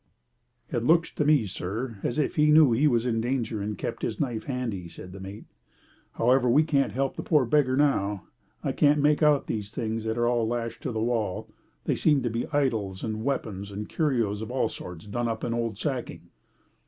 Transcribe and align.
"It 0.71 0.83
looks 0.83 1.11
to 1.11 1.23
me, 1.25 1.45
sir, 1.45 1.99
as 2.01 2.17
if 2.17 2.35
he 2.35 2.49
knew 2.49 2.71
he 2.71 2.87
was 2.87 3.05
in 3.05 3.21
danger 3.21 3.61
and 3.61 3.77
kept 3.77 4.01
his 4.01 4.19
knife 4.19 4.45
handy," 4.45 4.89
said 4.89 5.11
the 5.11 5.19
mate. 5.19 5.45
"However, 6.13 6.49
we 6.49 6.63
can't 6.63 6.91
help 6.93 7.15
the 7.15 7.21
poor 7.21 7.45
beggar 7.45 7.77
now. 7.77 8.23
I 8.63 8.71
can't 8.71 8.99
make 8.99 9.21
out 9.21 9.45
these 9.45 9.71
things 9.71 10.05
that 10.05 10.17
are 10.17 10.27
lashed 10.27 10.81
to 10.81 10.91
the 10.91 10.99
wall. 11.03 11.49
They 11.85 11.93
seem 11.93 12.23
to 12.23 12.31
be 12.31 12.47
idols 12.47 13.03
and 13.03 13.23
weapons 13.23 13.69
and 13.69 13.87
curios 13.87 14.41
of 14.41 14.49
all 14.49 14.69
sorts 14.69 15.05
done 15.05 15.27
up 15.27 15.43
in 15.43 15.53
old 15.53 15.77
sacking." 15.77 16.31